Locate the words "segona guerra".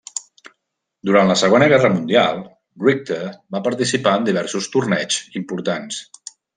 1.41-1.91